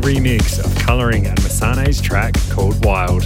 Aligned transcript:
Remix 0.00 0.58
of 0.64 0.74
Colouring 0.82 1.26
and 1.26 1.40
Massane's 1.42 2.00
track 2.00 2.34
called 2.50 2.84
Wild. 2.84 3.22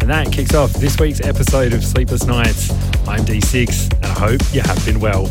And 0.00 0.10
that 0.10 0.30
kicks 0.30 0.54
off 0.54 0.72
this 0.72 0.98
week's 0.98 1.20
episode 1.20 1.72
of 1.72 1.84
Sleepless 1.84 2.24
Nights. 2.24 2.70
I'm 3.08 3.20
D6 3.24 3.94
and 3.94 4.04
I 4.04 4.08
hope 4.08 4.40
you 4.52 4.60
have 4.60 4.84
been 4.84 5.00
well. 5.00 5.24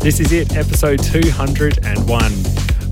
This 0.00 0.20
is 0.20 0.32
it, 0.32 0.56
episode 0.56 1.02
201. 1.02 2.22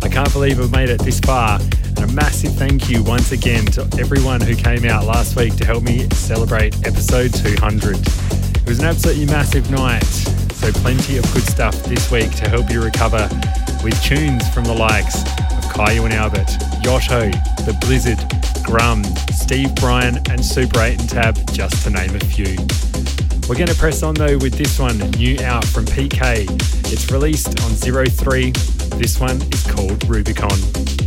I 0.02 0.08
can't 0.08 0.32
believe 0.32 0.60
I've 0.60 0.70
made 0.70 0.88
it 0.88 1.00
this 1.00 1.20
far. 1.20 1.60
And 1.60 1.98
a 1.98 2.06
massive 2.08 2.54
thank 2.54 2.88
you 2.88 3.02
once 3.02 3.32
again 3.32 3.66
to 3.66 3.82
everyone 3.98 4.40
who 4.40 4.54
came 4.54 4.84
out 4.84 5.04
last 5.04 5.36
week 5.36 5.56
to 5.56 5.64
help 5.64 5.82
me 5.82 6.08
celebrate 6.10 6.74
episode 6.86 7.34
200. 7.34 7.96
It 7.98 8.68
was 8.68 8.78
an 8.78 8.86
absolutely 8.86 9.26
massive 9.26 9.70
night, 9.70 10.04
so 10.04 10.72
plenty 10.80 11.18
of 11.18 11.24
good 11.34 11.44
stuff 11.44 11.74
this 11.84 12.10
week 12.10 12.30
to 12.36 12.48
help 12.48 12.70
you 12.70 12.82
recover 12.82 13.28
with 13.82 14.00
tunes 14.02 14.48
from 14.54 14.64
the 14.64 14.74
likes 14.74 15.24
Kyau 15.72 16.04
and 16.04 16.12
Albert, 16.12 16.48
Yotto, 16.82 17.32
The 17.64 17.72
Blizzard, 17.80 18.18
Grum, 18.62 19.02
Steve 19.32 19.74
Brian, 19.76 20.18
and 20.28 20.44
Super 20.44 20.80
8 20.80 21.00
and 21.00 21.08
Tab, 21.08 21.52
just 21.52 21.82
to 21.84 21.90
name 21.90 22.14
a 22.14 22.20
few. 22.20 22.56
We're 23.48 23.56
going 23.56 23.68
to 23.68 23.74
press 23.74 24.02
on 24.02 24.14
though 24.14 24.36
with 24.38 24.52
this 24.52 24.78
one, 24.78 24.98
new 25.12 25.40
out 25.40 25.64
from 25.64 25.86
PK. 25.86 26.44
It's 26.92 27.10
released 27.10 27.58
on 27.62 27.70
03. 27.70 28.50
This 28.98 29.18
one 29.18 29.40
is 29.40 29.66
called 29.66 30.06
Rubicon. 30.08 31.01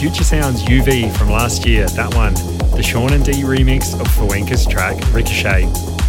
Future 0.00 0.24
Sounds 0.24 0.62
UV 0.62 1.14
from 1.18 1.28
last 1.28 1.66
year, 1.66 1.86
that 1.88 2.14
one, 2.14 2.32
the 2.74 2.82
Sean 2.82 3.12
and 3.12 3.22
Dee 3.22 3.42
remix 3.42 3.92
of 4.00 4.06
Fuekna's 4.08 4.66
track 4.66 4.96
Ricochet. 5.12 5.64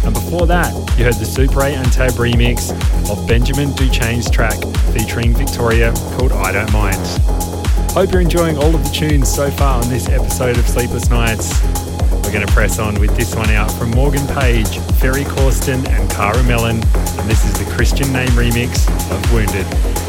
And 0.06 0.14
before 0.14 0.46
that, 0.46 0.72
you 0.96 1.04
heard 1.04 1.16
the 1.16 1.26
Super 1.26 1.62
8 1.62 1.74
and 1.74 1.92
Tab 1.92 2.12
remix 2.12 2.72
of 3.10 3.28
Benjamin 3.28 3.68
Duchenne's 3.72 4.30
track 4.30 4.56
featuring 4.94 5.34
Victoriya 5.34 5.92
called 6.16 6.32
I 6.32 6.52
Don't 6.52 6.72
Mind. 6.72 6.96
Hope 7.92 8.12
you're 8.12 8.22
enjoying 8.22 8.56
all 8.56 8.74
of 8.74 8.82
the 8.82 8.90
tunes 8.94 9.30
so 9.30 9.50
far 9.50 9.82
on 9.82 9.90
this 9.90 10.08
episode 10.08 10.56
of 10.56 10.66
Sleepless 10.66 11.10
Nights. 11.10 11.62
We're 12.24 12.32
going 12.32 12.46
to 12.46 12.52
press 12.54 12.78
on 12.78 12.98
with 12.98 13.14
this 13.14 13.34
one 13.34 13.50
out 13.50 13.70
from 13.72 13.90
Morgan 13.90 14.26
Page, 14.28 14.78
Ferry 15.02 15.24
Corsten, 15.24 15.86
and 15.86 16.10
Cara 16.10 16.42
Melin, 16.44 16.76
and 16.76 17.30
this 17.30 17.44
is 17.44 17.52
the 17.58 17.70
Kristian 17.70 18.06
Niarn 18.06 18.28
remix 18.28 18.88
of 19.12 19.32
Wounded. 19.34 20.01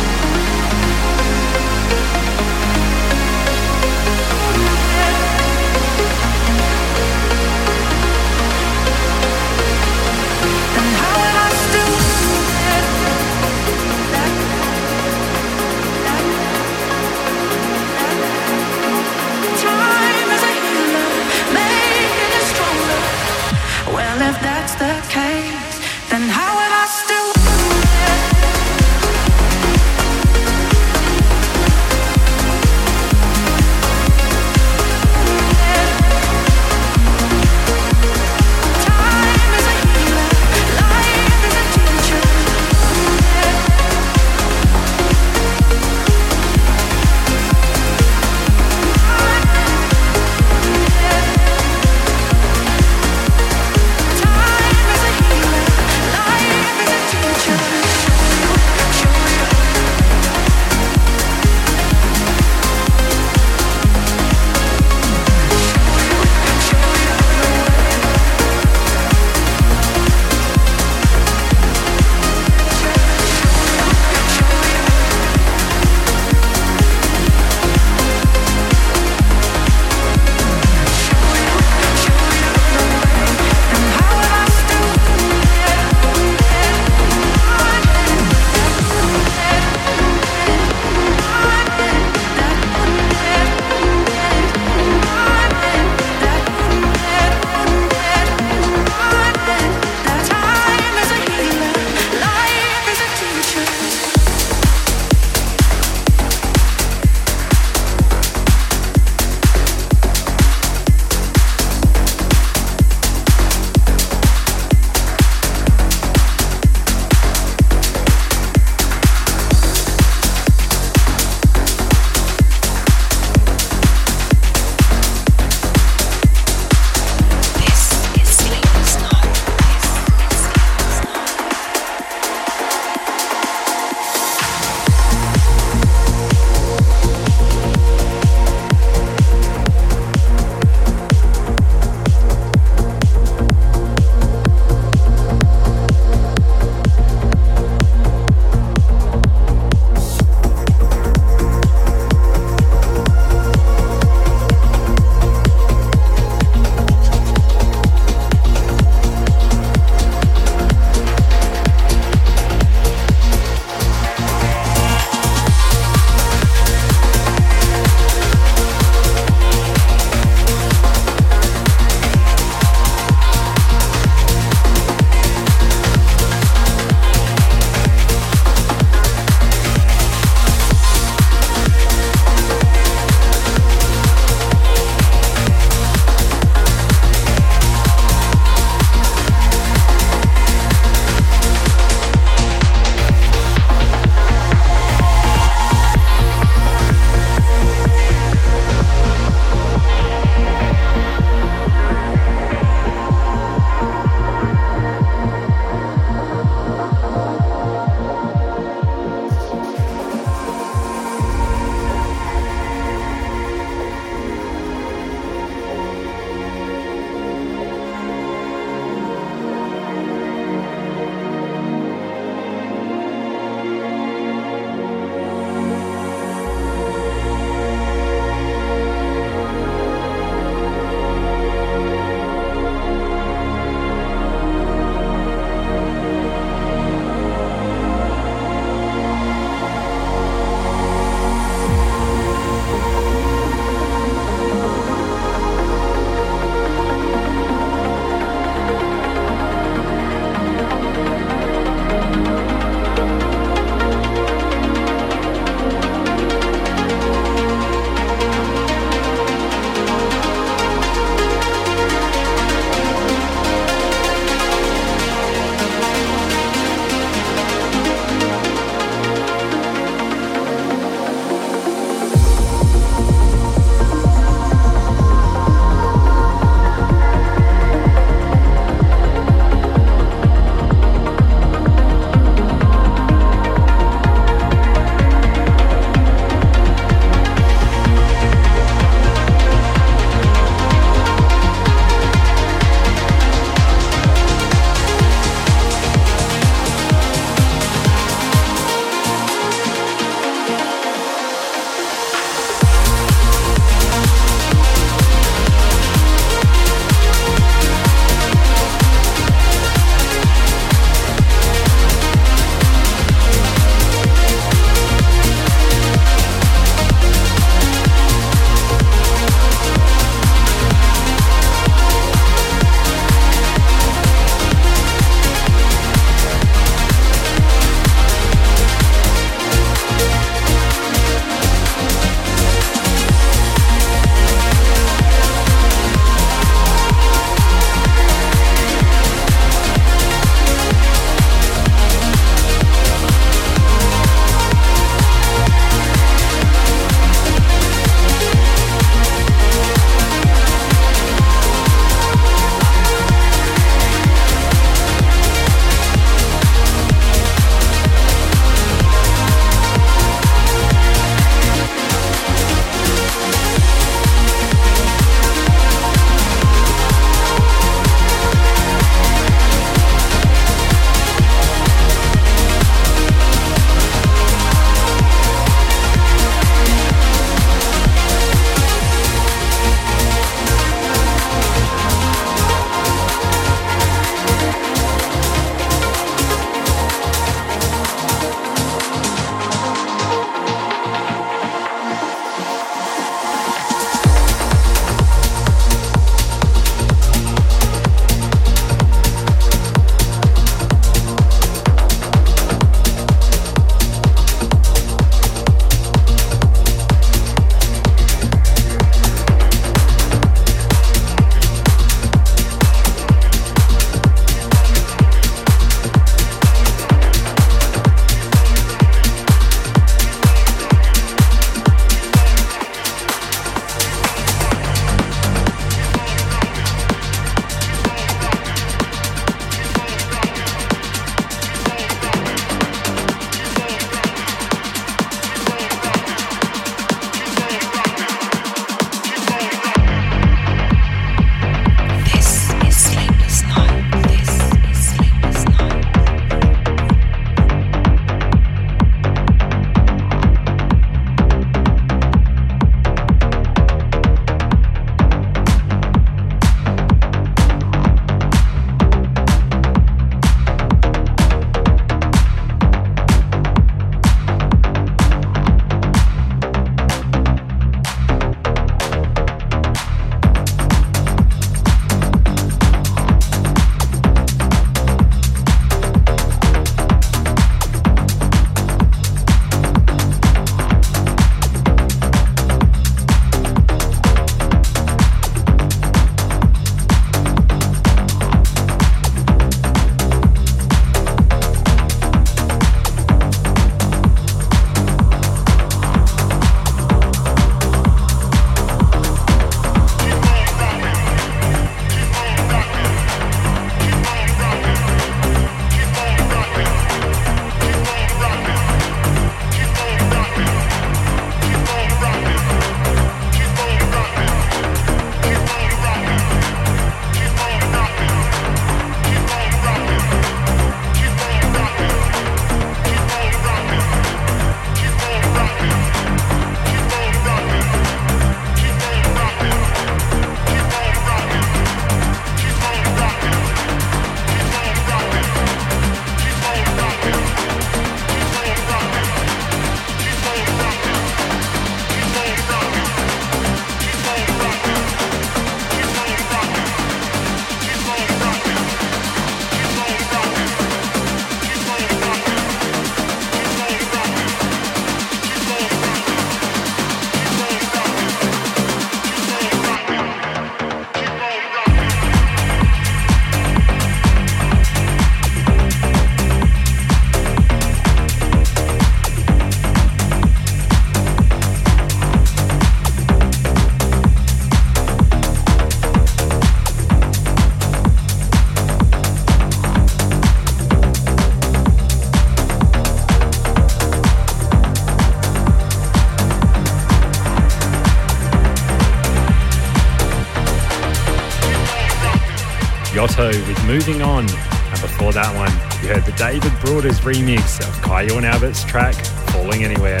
Moving 593.78 594.02
On. 594.02 594.28
And 594.28 594.80
before 594.80 595.12
that 595.12 595.32
one, 595.36 595.52
you 595.80 595.94
heard 595.94 596.04
the 596.04 596.10
David 596.18 596.50
Broaders 596.64 596.98
remix 596.98 597.60
of 597.60 597.72
Kyau 597.76 598.16
and 598.16 598.26
Albert's 598.26 598.64
track, 598.64 598.96
Falling 599.30 599.62
Anywhere. 599.62 600.00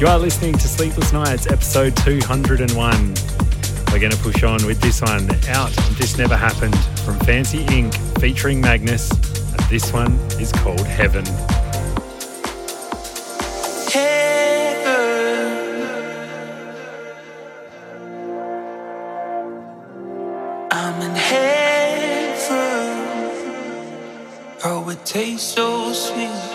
You 0.00 0.08
are 0.08 0.18
listening 0.18 0.54
to 0.54 0.66
Sleepless 0.66 1.12
Nights, 1.12 1.46
episode 1.46 1.96
201. 1.98 3.14
We're 3.92 4.00
going 4.00 4.10
to 4.10 4.18
push 4.18 4.42
on 4.42 4.66
with 4.66 4.80
this 4.80 5.00
one, 5.00 5.30
Out 5.46 5.70
This 5.96 6.18
Never 6.18 6.36
Happened, 6.36 6.76
from 7.04 7.20
Fancy 7.20 7.64
Inc., 7.66 7.94
featuring 8.20 8.60
Magnus. 8.60 9.12
And 9.12 9.60
this 9.70 9.92
one 9.92 10.14
is 10.40 10.50
called 10.50 10.84
Heaven. 10.88 11.24
Taste 25.16 25.54
so 25.54 25.94
sweet. 25.94 26.45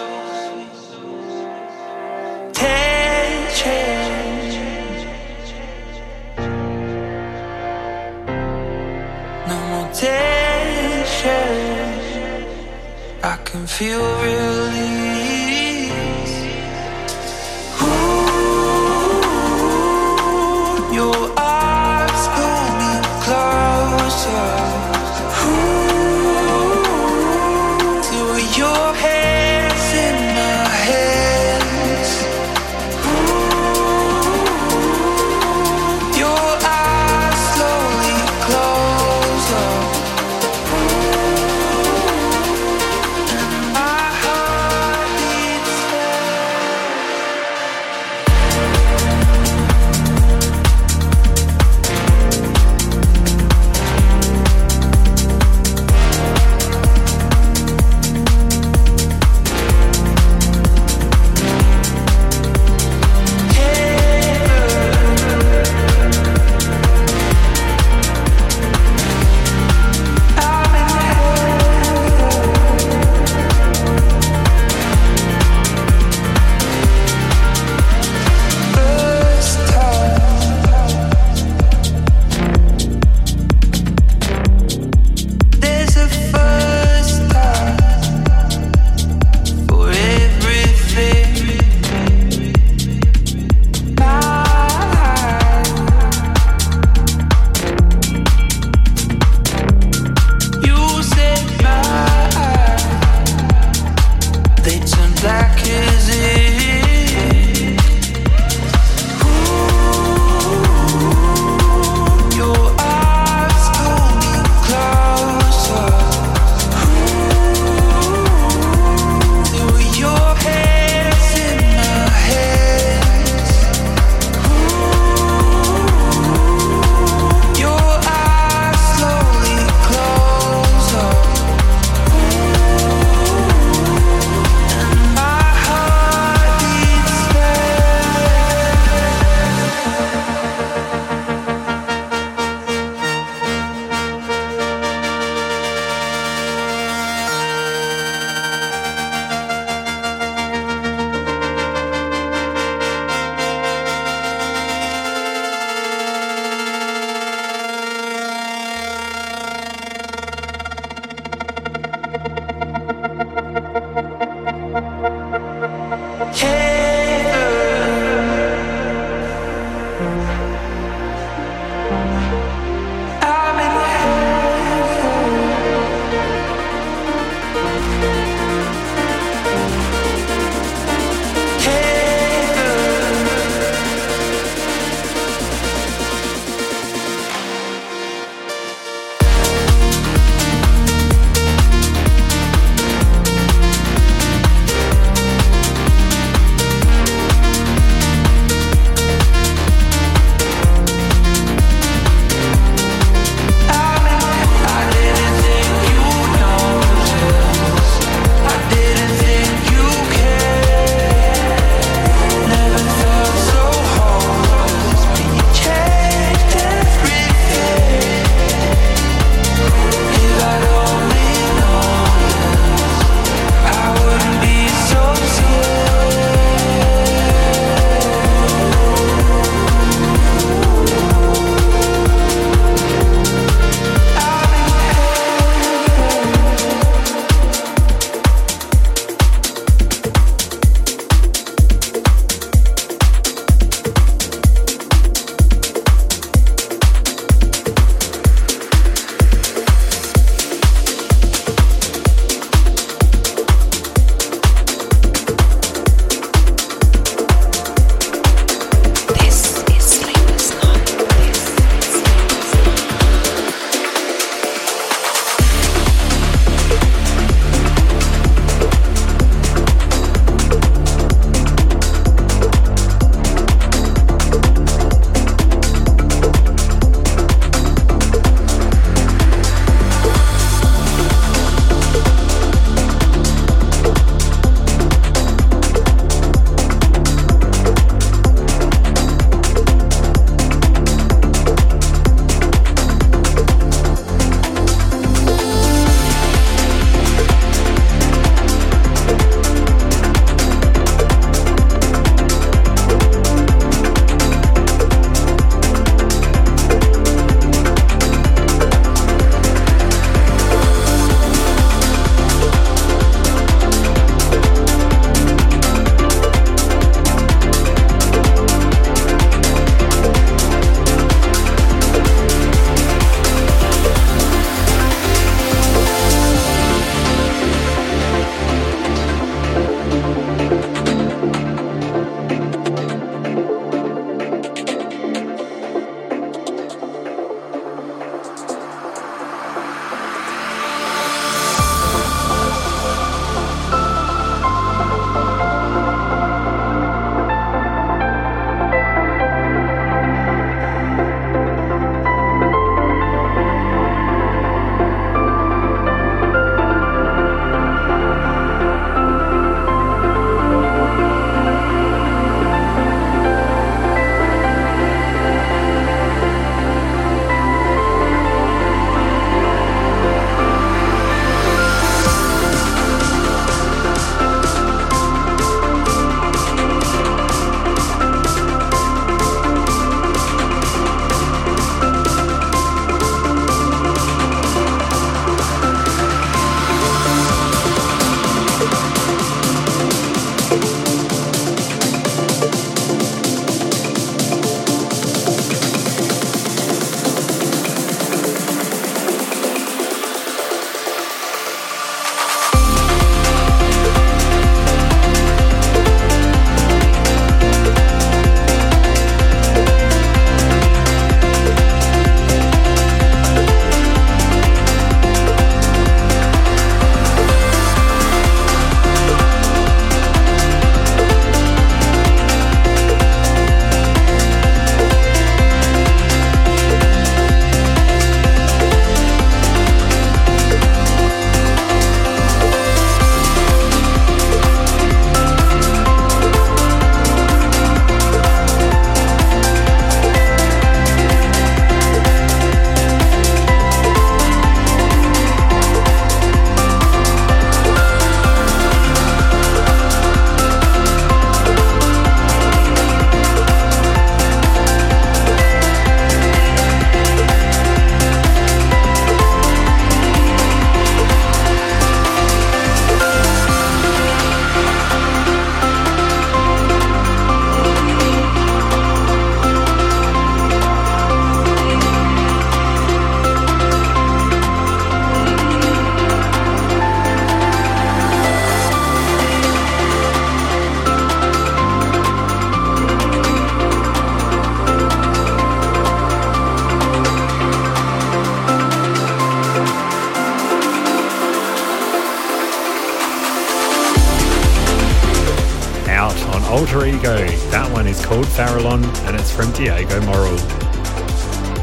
Farallon 498.42 498.84
and 499.06 499.16
it's 499.16 499.32
from 499.32 499.52
Diego 499.52 500.02
Morrill. 500.02 500.40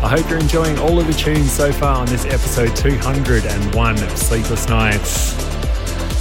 I 0.01 0.09
hope 0.09 0.31
you're 0.31 0.39
enjoying 0.39 0.79
all 0.79 1.01
of 1.01 1.09
the 1.09 1.13
tunes 1.13 1.51
so 1.51 1.73
far 1.73 1.97
on 1.97 2.07
this 2.07 2.25
episode 2.25 2.77
201 2.77 3.95
of 4.01 4.17
Sleepless 4.17 4.69
Nights. 4.69 5.35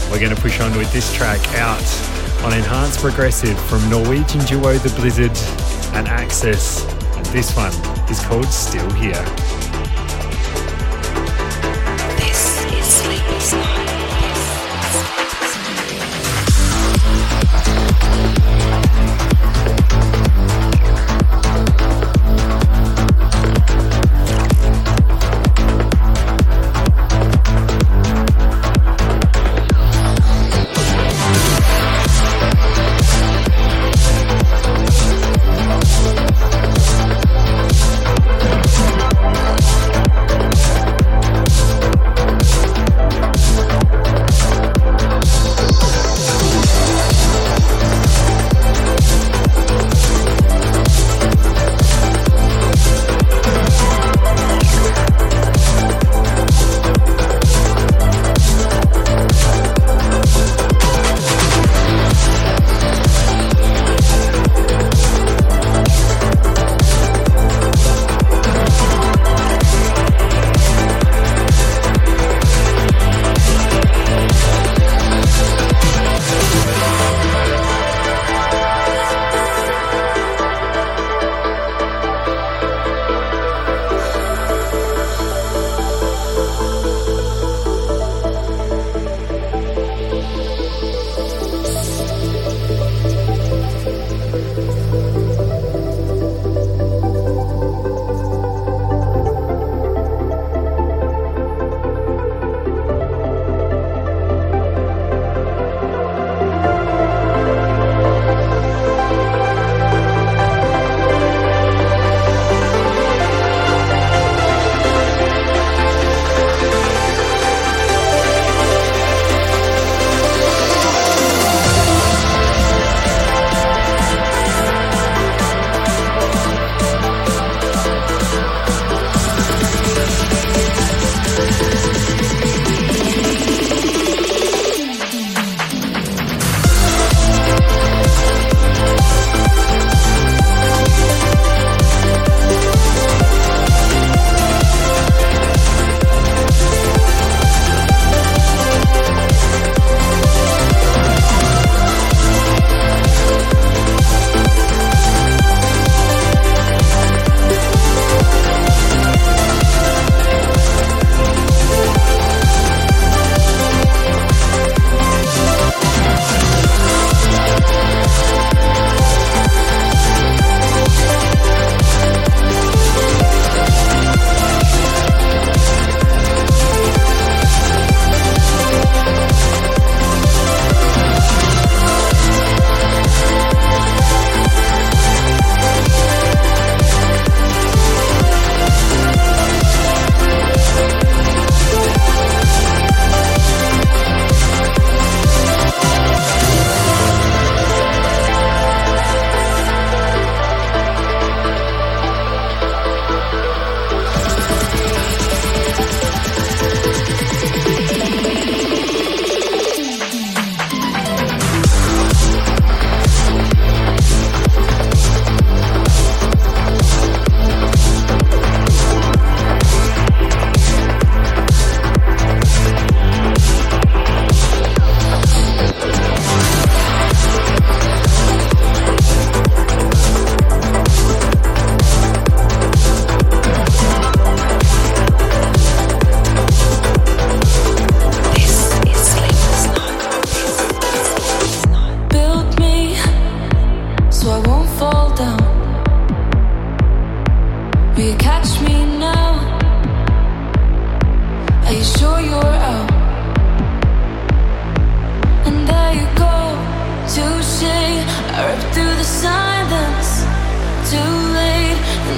We're 0.10 0.20
going 0.20 0.36
to 0.36 0.42
push 0.42 0.60
on 0.60 0.76
with 0.76 0.92
this 0.92 1.14
track 1.14 1.48
out 1.60 2.44
on 2.44 2.54
Enhanced 2.54 3.02
Progressive 3.02 3.60
from 3.68 3.88
Norwegian 3.88 4.44
duo 4.46 4.74
The 4.80 4.90
Blizzard 5.00 5.38
and 5.96 6.08
Axis. 6.08 6.84
And 7.16 7.26
this 7.28 7.56
one 7.56 7.72
is 8.10 8.20
called 8.22 8.48
Still 8.48 8.90
Here. 8.94 9.57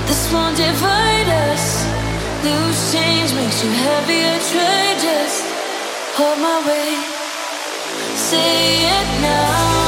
This 0.08 0.32
won't 0.34 0.58
divide 0.58 1.30
us. 1.50 1.86
Loose 2.44 2.94
change 2.94 3.34
makes 3.34 3.64
you 3.64 3.72
heavier. 3.72 4.36
Try 4.52 4.96
just 5.00 5.44
hold 6.18 6.40
my 6.40 6.58
weight. 6.68 7.06
Say 8.16 8.86
it 8.98 9.22
now. 9.22 9.79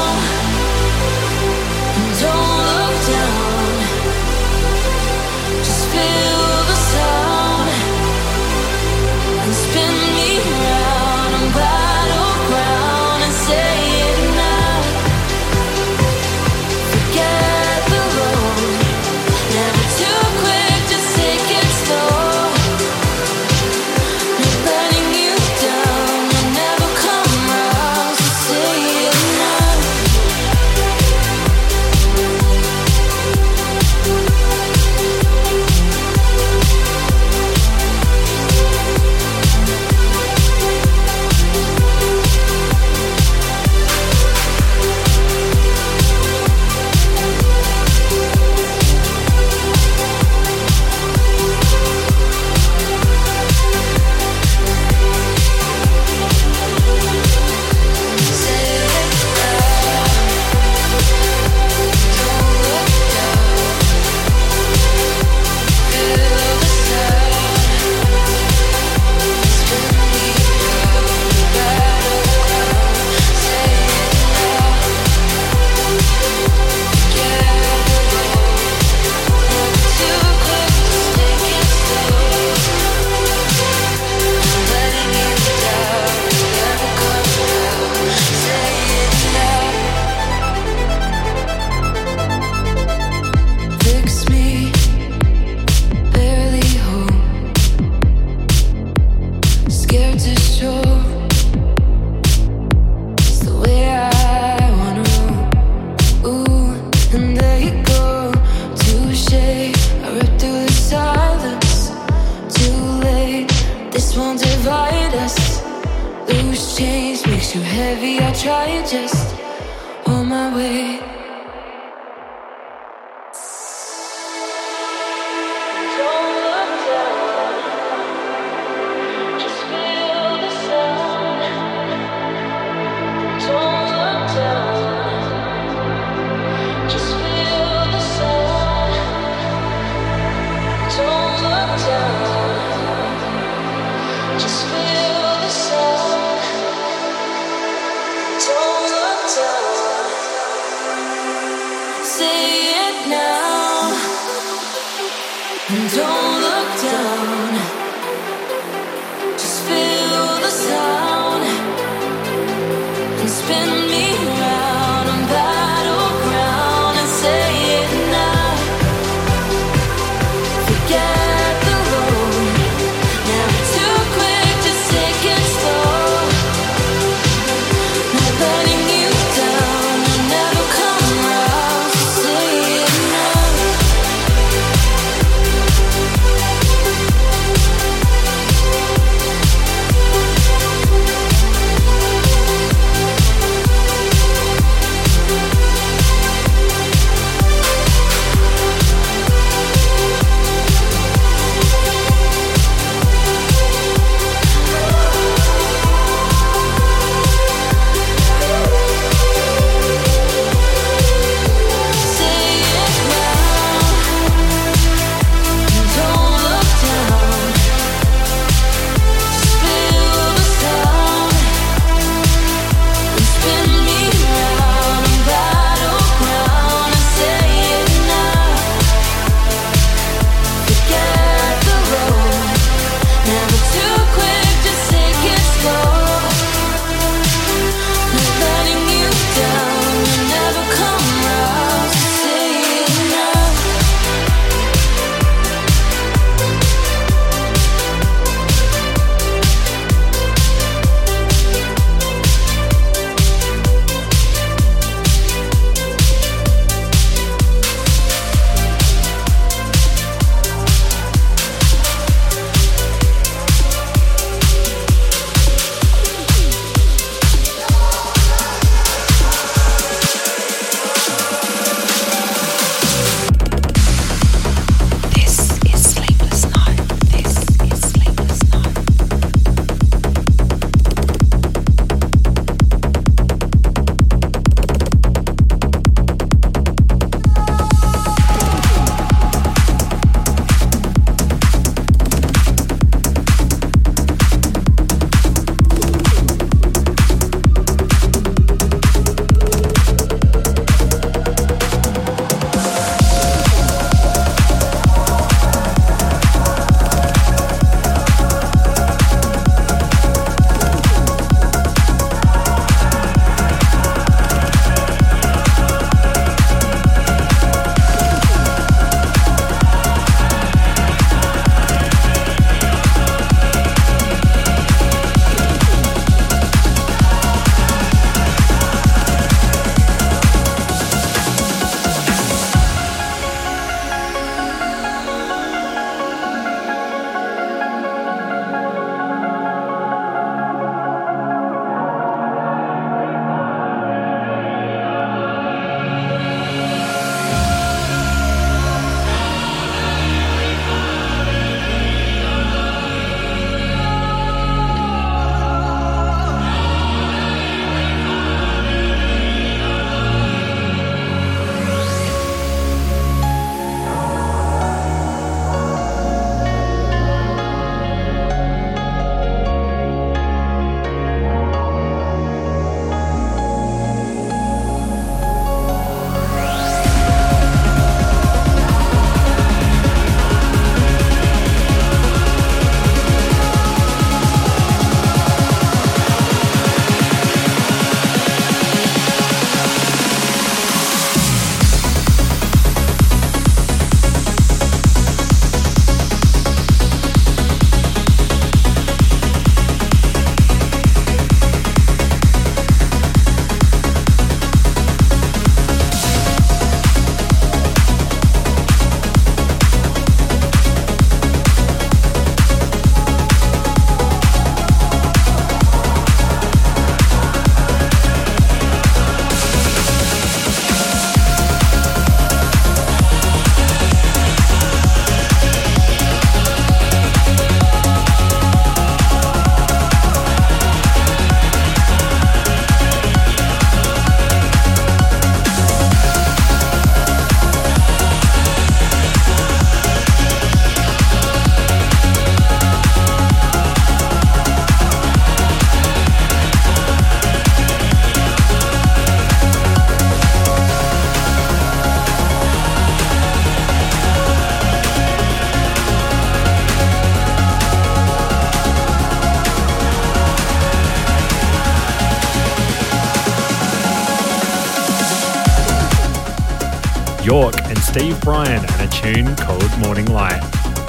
Brian 468.22 468.64
and 468.64 468.80
a 468.80 468.88
tune 468.88 469.34
called 469.36 469.78
Morning 469.78 470.06
Light. 470.06 470.40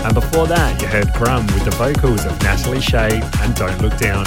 And 0.05 0.13
before 0.13 0.45
that, 0.47 0.79
you 0.81 0.87
heard 0.87 1.11
Grum 1.13 1.45
with 1.47 1.65
the 1.65 1.71
vocals 1.71 2.25
of 2.25 2.39
Natalie 2.43 2.79
Shay 2.79 3.21
and 3.41 3.55
Don't 3.55 3.81
Look 3.81 3.97
Down. 3.97 4.23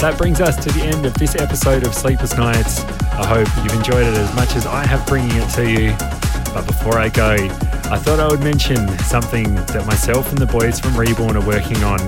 That 0.00 0.14
brings 0.16 0.40
us 0.40 0.56
to 0.64 0.72
the 0.72 0.82
end 0.82 1.04
of 1.04 1.12
this 1.14 1.34
episode 1.34 1.86
of 1.86 1.94
Sleepless 1.94 2.36
Nights. 2.36 2.82
I 3.12 3.26
hope 3.26 3.48
you've 3.62 3.74
enjoyed 3.74 4.06
it 4.06 4.14
as 4.14 4.34
much 4.34 4.56
as 4.56 4.66
I 4.66 4.86
have 4.86 5.06
bringing 5.06 5.36
it 5.36 5.48
to 5.50 5.70
you. 5.70 5.90
But 6.54 6.66
before 6.66 6.98
I 6.98 7.10
go, 7.10 7.36
I 7.90 7.98
thought 7.98 8.20
I 8.20 8.28
would 8.28 8.40
mention 8.40 8.88
something 9.00 9.54
that 9.54 9.84
myself 9.86 10.30
and 10.30 10.38
the 10.38 10.46
boys 10.46 10.80
from 10.80 10.96
Reborn 10.96 11.36
are 11.36 11.46
working 11.46 11.84
on. 11.84 12.00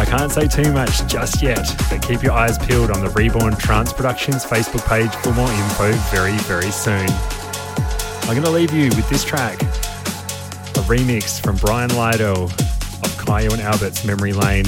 I 0.00 0.06
can't 0.06 0.32
say 0.32 0.48
too 0.48 0.72
much 0.72 1.06
just 1.06 1.42
yet, 1.42 1.68
but 1.90 2.00
keep 2.00 2.22
your 2.22 2.32
eyes 2.32 2.56
peeled 2.56 2.90
on 2.90 3.04
the 3.04 3.10
Reborn 3.10 3.54
Trance 3.56 3.92
Productions 3.92 4.46
Facebook 4.46 4.86
page 4.88 5.14
for 5.16 5.32
more 5.34 5.50
info 5.50 5.92
very, 6.08 6.36
very 6.48 6.70
soon. 6.70 7.08
I'm 8.30 8.36
going 8.36 8.46
to 8.46 8.52
leave 8.52 8.72
you 8.72 8.90
with 8.94 9.08
this 9.10 9.24
track, 9.24 9.60
a 9.60 10.84
remix 10.86 11.42
from 11.42 11.56
Bryn 11.56 11.90
Liedl 11.90 12.44
of 12.44 13.10
Kyau 13.18 13.52
and 13.52 13.60
Albert's 13.60 14.04
Memory 14.04 14.32
Lane. 14.32 14.66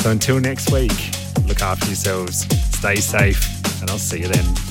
So 0.00 0.10
until 0.10 0.40
next 0.40 0.72
week, 0.72 0.90
look 1.44 1.60
after 1.60 1.84
yourselves, 1.84 2.46
stay 2.74 2.96
safe, 2.96 3.82
and 3.82 3.90
I'll 3.90 3.98
see 3.98 4.20
you 4.20 4.28
then. 4.28 4.61